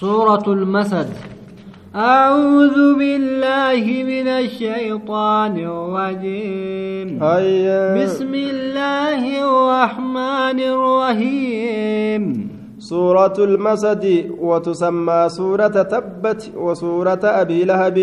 سورة 0.00 0.46
المسد. 0.48 1.08
أعوذ 1.94 2.76
بالله 3.00 3.84
من 4.12 4.28
الشيطان 4.28 5.54
الرجيم. 5.72 7.08
هيا 7.22 7.82
بسم 8.00 8.32
الله 8.34 9.22
الرحمن 9.44 10.58
الرحيم. 10.74 12.22
سورة 12.78 13.36
المسد 13.38 14.04
وتسمى 14.40 15.20
سورة 15.28 15.76
تبت 15.92 16.50
وسورة 16.56 17.20
أبي 17.24 17.64
لهب. 17.64 17.98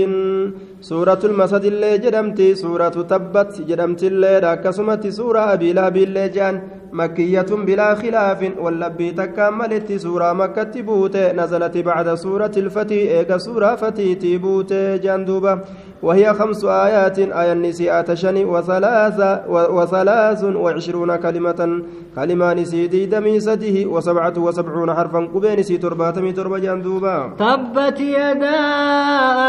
سورة 0.82 1.20
المسد 1.24 1.66
اللي 1.66 1.98
جدمتي 1.98 2.56
سورة 2.56 2.90
تبت 2.90 3.62
جدمت 3.70 4.04
اللي 4.04 4.40
راكسمت 4.40 5.08
سورة 5.08 5.54
أبي 5.54 5.74
لهب 5.74 5.98
اللي 5.98 6.30
جان. 6.30 6.62
مكية 6.94 7.42
بلا 7.42 7.96
خلاف 7.96 8.52
واللبي 8.60 9.12
تكملت 9.12 9.92
سورة 9.92 10.34
مكة 10.34 10.82
بوت 10.82 11.18
نزلت 11.18 11.78
بعد 11.78 12.14
سورة 12.16 12.52
الفتي 12.58 13.18
إيجا 13.20 13.38
سورة 13.38 13.76
فتي 13.76 14.16
تبوت. 14.16 14.74
جندوبة. 14.74 15.60
وهي 16.04 16.34
خمس 16.34 16.66
آيات 16.66 17.20
آية 17.20 17.52
النساء 17.54 18.02
تشني 18.02 18.46
وثلاثة 18.46 19.50
وثلاث 19.50 20.44
وعشرون 20.44 21.16
كلمة. 21.16 21.82
كلمة 22.16 22.54
نسيدي 22.54 23.06
دمي 23.06 23.40
سده 23.40 23.86
وسبعة 23.90 24.34
وسبعون 24.38 24.94
حرفا 24.94 25.20
قبين 25.34 25.64
سي 25.64 25.78
ترباتمي 25.78 26.32
تربة 26.32 26.60
جندوبة. 26.60 27.28
تبت 27.28 28.00
يدا 28.00 28.58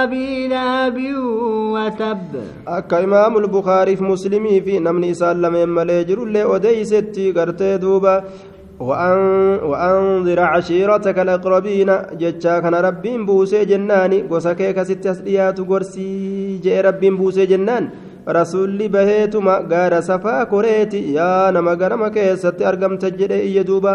أبي 0.03 0.49
لهب 0.49 0.97
وتب. 1.75 2.33
أكا 2.69 3.05
إمام 3.05 3.37
البخاري 3.37 3.97
في 3.97 4.05
مسلمي 4.05 4.61
في 4.61 4.79
نمني 4.79 5.15
سالم 5.15 5.75
ملي 5.75 6.05
جرولي 6.05 6.57
أديستي 6.57 7.33
قرتي 7.33 7.77
دوبا 7.77 8.25
وأن 8.81 9.19
وأنذر 9.71 10.41
عشيرتك 10.41 11.19
الأقربين 11.19 11.91
جتشا 12.21 12.59
كان 12.59 12.75
ربي 12.75 13.19
بوسي 13.19 13.65
جناني 13.65 14.25
وسكيك 14.31 14.83
ست 14.83 15.07
أسليات 15.07 15.61
قرسي 15.61 16.59
جاء 16.65 16.85
ربي 16.87 17.11
بوسي 17.11 17.47
جنان 17.47 17.91
rasuulli 18.37 18.89
baheetuma 18.89 19.61
gaara 19.69 20.03
safaa 20.03 20.47
koreeti 20.47 20.99
yaa 21.15 21.51
nama 21.57 21.77
ganama 21.83 22.11
keessatti 22.17 22.67
argamta 22.71 23.11
jedhe 23.21 23.39
iyya 23.45 23.65
duuba 23.65 23.93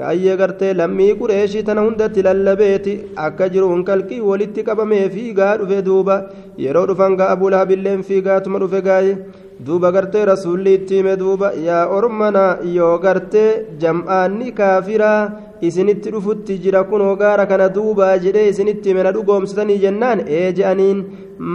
ayyee 0.00 0.36
gartee 0.40 0.72
lammii 0.74 1.14
qureeshii 1.20 1.62
tana 1.68 1.80
hundatti 1.86 2.22
lallabeeti 2.26 2.94
akka 3.26 3.48
jiruun 3.54 3.84
kalqii 3.88 4.20
walitti 4.28 4.62
qabamee 4.68 5.08
fiigaa 5.14 5.56
dhufe 5.62 5.82
duuba 5.88 6.16
yeroo 6.64 6.86
dhufan 6.90 7.16
gaa 7.20 7.28
abulahabilleen 7.34 8.02
fiigaatuma 8.10 8.58
dhufe 8.62 8.80
gaaye 8.88 9.16
duuba 9.60 9.90
gartee 9.92 10.24
rasuulli 10.32 10.74
itti 10.78 10.94
hime 11.00 11.16
duuba 11.22 11.52
yaa 11.68 11.86
ormana 11.96 12.44
yoo 12.76 12.98
gartee 12.98 13.50
jam'aanni 13.82 14.52
kaafiraa 14.58 15.30
isinitti 15.68 16.10
dhufutti 16.14 16.58
jira 16.62 16.84
kunoo 16.90 17.16
gaara 17.16 17.46
kana 17.50 17.68
duubaa 17.76 18.14
jedhee 18.24 18.48
isinitti 18.52 18.88
hime 18.90 19.02
na 19.06 19.12
dhugoomsitanii 19.16 19.78
jennaan 19.84 20.24
ee 20.38 20.48
je'aniin 20.56 21.04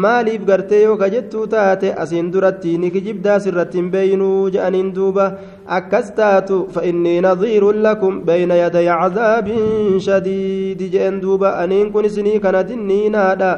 maaliif 0.04 0.46
gartee 0.50 0.82
yoo 0.84 0.96
ka 1.02 1.10
jettuu 1.16 1.48
taate 1.54 1.92
asiin 2.04 2.32
duratti 2.34 2.78
ni 2.78 2.92
kijibdaas 2.96 3.46
irratti 3.52 3.78
hin 3.82 3.90
beeynuu 3.92 4.50
je'aniin 4.56 4.94
duuba. 4.96 5.26
Akkas 5.78 6.14
taatu 6.18 6.58
fa'innii 6.74 7.20
nadhiirun 7.26 7.82
lakum 7.86 8.22
bayna 8.30 8.56
yaday 8.62 8.86
cadaabin 8.88 10.00
shadiidi 10.06 10.90
je'en 10.94 11.20
duuba. 11.22 11.56
Aniin 11.64 11.92
kun 11.92 12.06
isinii 12.10 12.40
kana 12.40 12.64
dinniinaadha 12.70 13.52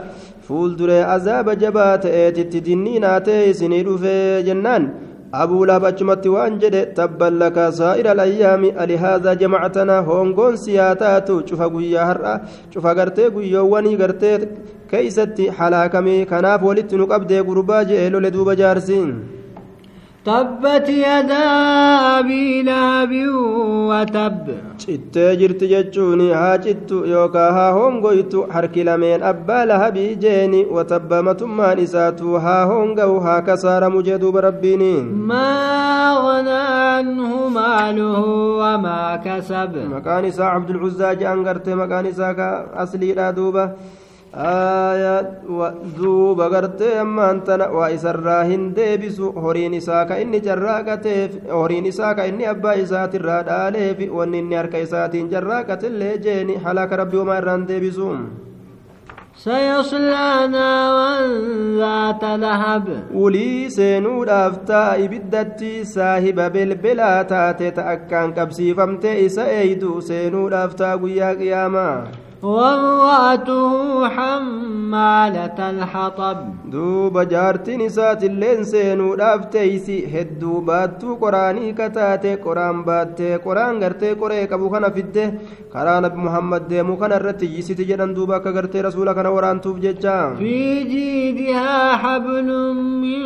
fuulduree 0.50 1.03
azaaba 1.16 1.55
jabaa 1.64 1.97
ta'eetitti 2.05 2.61
dinnii 2.67 3.00
naatee 3.05 3.42
isinii 3.52 3.83
dhufee 3.88 4.44
jennaan. 4.50 4.89
Abuu 5.41 5.66
laab 5.69 5.83
achumatti 5.89 6.30
waan 6.36 6.56
jedhe 6.61 6.80
tabban 7.00 7.36
laka 7.41 7.66
saa'ira 7.80 8.11
alayyaami 8.16 8.72
alihaadaa 8.83 9.36
jamacatana 9.41 9.97
hongoon 10.08 10.58
siyaa 10.64 10.95
taatu 11.02 11.36
cufa 11.50 11.67
guyyaa 11.75 12.06
har'a 12.11 12.33
cufa 12.73 12.95
gartee 13.00 13.30
guyyoowwanii 13.36 13.95
gartee 14.03 14.38
keeysatti 14.91 15.47
halaakamee 15.59 16.22
kanaaf 16.31 16.63
walitti 16.69 16.97
nu 17.02 17.08
qabdee 17.11 17.44
gurbaa 17.52 17.84
je'e 17.91 18.09
lole 18.16 18.31
duuba 18.38 18.56
jaarsiin. 18.63 19.13
tabbat 20.28 20.88
yadaa 20.90 22.19
abii 22.19 22.63
lahabin 22.68 23.31
watab 23.90 24.47
cittee 24.81 25.35
jirti 25.40 25.68
jechuun 25.74 26.22
haa 26.40 26.57
cittu 26.66 26.97
yookaa 27.12 27.52
haa 27.57 27.72
hongoytu 27.78 28.44
harki 28.56 28.84
lameen 28.90 29.24
abbaa 29.31 29.63
lahabii 29.72 30.16
jeeni 30.24 30.66
watabba 30.78 31.22
matummaan 31.29 31.79
isaatu 31.85 32.35
haa 32.46 32.66
honga'u 32.72 33.16
haa 33.28 33.41
kasaaramu 33.47 34.02
jee 34.08 34.18
duuba 34.24 34.41
rabbiin. 34.47 34.84
Maa 35.31 36.12
ghanaa 36.25 36.97
anhu 37.00 37.50
maaluhu 37.59 38.35
wamaa 38.59 39.18
kasab. 39.24 39.74
Maqaan 39.96 40.25
isaa 40.31 40.52
cabdulcuzzaa 40.56 41.16
je'an 41.24 41.44
garte 41.47 41.72
maqaan 41.84 42.06
isaa 42.12 42.34
ka 42.41 42.50
asliidha 42.85 43.31
duuba. 43.40 43.66
duuba 45.97 46.48
gartee 46.50 46.98
ammaan 46.98 47.42
tana 47.47 47.66
waa 47.76 47.88
isarraa 47.97 48.42
hin 48.50 48.65
deebisu 48.76 49.32
horiin 49.44 49.75
isaa 49.81 50.04
ka 50.09 50.16
inni 50.22 50.41
carraaqateef 50.47 51.37
horiin 51.59 51.87
isaa 51.92 52.15
ka 52.15 52.25
inni 52.31 52.47
abbaa 52.54 52.75
isaatirraa 52.84 53.42
dhaaleef 53.50 53.98
wanni 54.19 54.38
inni 54.44 54.56
harka 54.60 54.78
isaatiin 54.87 55.28
carraaqatillee 55.34 56.16
jeeni 56.26 56.56
halaaka 56.65 56.97
rabbii 57.03 57.19
homaa 57.22 57.38
irraan 57.42 57.69
deebisu 57.69 58.09
سيصلى 59.44 60.48
نارا 60.54 61.15
ذات 61.78 62.22
لهب 62.25 62.84
ulii 63.25 63.66
seenuudhaaf 63.76 64.54
ta'a 64.69 64.94
ibiddatti 65.04 65.72
saahiba 65.94 66.47
bilbilaa 66.54 67.25
taate 67.32 67.70
ta 67.76 67.82
akkaan 67.94 68.31
qabsiifamte 68.38 69.10
isa 69.26 69.44
eeydu 69.59 70.00
seenuudhaaf 70.09 70.75
ta'a 70.81 70.97
guyyaa 71.03 71.34
qiyaamaa 71.41 71.97
وامرأته 72.42 73.72
حمالة 74.16 75.59
الحطب 75.70 76.38
duuba 76.75 77.22
jaartiin 77.32 77.81
isaatilleen 77.87 78.65
seenuudhaaf 78.72 79.42
teeysi 79.54 79.97
hedduu 80.12 80.60
baattuu 80.69 81.15
qoraanii 81.22 81.72
kataate 81.81 82.32
qoraan 82.47 82.78
baattee 82.88 83.38
qoraan 83.47 83.78
gartee 83.82 84.12
qoree 84.22 84.47
qabu 84.53 84.70
kana 84.75 84.91
fidde 84.97 85.25
karaa 85.75 86.00
nabi 86.04 86.19
muhammad 86.26 86.62
deemu 86.72 86.97
kana 87.03 87.16
irratti 87.20 87.47
yisiti 87.56 87.84
jedhan 87.91 88.15
duuba 88.16 88.37
akka 88.38 88.53
gartee 88.56 88.82
rasuula 88.88 89.15
kana 89.19 89.31
waraantuuf 89.37 89.78
jecha 89.84 90.16
في 90.38 90.84
جيدها 90.92 91.97
حبل 92.03 92.48
من 93.03 93.22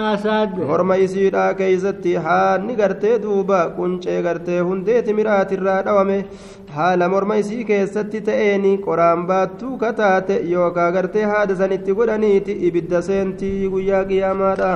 مسد 0.00 0.50
horma 0.70 0.96
isiidhaa 1.04 1.54
keeysatti 1.60 2.14
haanni 2.26 2.74
gartee 2.82 3.18
duuba 3.26 3.60
quncee 3.78 4.18
gartee 4.26 4.60
hundeeti 4.68 5.12
miraatirraa 5.18 5.82
dhawame 5.86 6.18
haala 6.77 7.09
morma 7.13 7.35
isii 7.41 7.63
keessatti 7.69 8.19
ta'eeni 8.29 8.71
qoraan 8.87 9.21
baattuu 9.31 9.77
kataate 9.83 10.35
yookaa 10.53 10.89
gartee 10.97 11.25
haada 11.33 11.55
sanitti 11.61 11.95
godhaniiti 11.99 12.57
ibidda 12.69 13.01
seentii 13.09 13.69
guyyaa 13.75 14.03
qiyaamaadha 14.11 14.71